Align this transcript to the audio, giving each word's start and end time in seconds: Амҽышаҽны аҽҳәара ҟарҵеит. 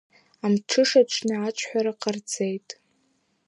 Амҽышаҽны 0.45 1.35
аҽҳәара 1.47 1.93
ҟарҵеит. 2.01 2.69